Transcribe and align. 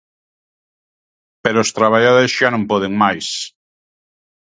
Pero 1.43 1.57
os 1.63 1.73
traballadores 1.77 2.31
xa 2.37 2.47
non 2.51 2.67
poden 2.71 2.93
máis. 3.01 3.27